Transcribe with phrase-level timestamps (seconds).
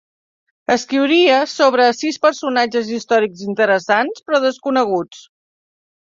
[0.75, 5.21] Escriuria sobre sis personatges històrics interessants però desconeguts.